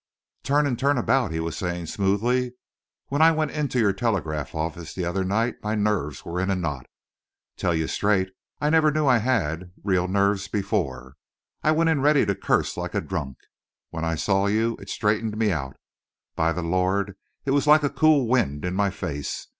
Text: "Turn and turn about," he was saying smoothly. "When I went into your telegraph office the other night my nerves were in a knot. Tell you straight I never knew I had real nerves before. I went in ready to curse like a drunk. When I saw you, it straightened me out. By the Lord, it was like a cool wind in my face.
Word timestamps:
"Turn 0.41 0.65
and 0.65 0.79
turn 0.79 0.97
about," 0.97 1.31
he 1.31 1.39
was 1.39 1.55
saying 1.55 1.85
smoothly. 1.85 2.53
"When 3.09 3.21
I 3.21 3.31
went 3.31 3.51
into 3.51 3.77
your 3.77 3.93
telegraph 3.93 4.55
office 4.55 4.95
the 4.95 5.05
other 5.05 5.23
night 5.23 5.61
my 5.61 5.75
nerves 5.75 6.25
were 6.25 6.41
in 6.41 6.49
a 6.49 6.55
knot. 6.55 6.87
Tell 7.55 7.75
you 7.75 7.87
straight 7.87 8.31
I 8.59 8.71
never 8.71 8.89
knew 8.89 9.05
I 9.05 9.17
had 9.19 9.71
real 9.83 10.07
nerves 10.07 10.47
before. 10.47 11.17
I 11.61 11.69
went 11.69 11.91
in 11.91 12.01
ready 12.01 12.25
to 12.25 12.33
curse 12.33 12.77
like 12.77 12.95
a 12.95 12.99
drunk. 13.01 13.37
When 13.91 14.03
I 14.03 14.15
saw 14.15 14.47
you, 14.47 14.75
it 14.79 14.89
straightened 14.89 15.37
me 15.37 15.51
out. 15.51 15.77
By 16.35 16.51
the 16.51 16.63
Lord, 16.63 17.15
it 17.45 17.51
was 17.51 17.67
like 17.67 17.83
a 17.83 17.89
cool 17.91 18.27
wind 18.27 18.65
in 18.65 18.73
my 18.73 18.89
face. 18.89 19.49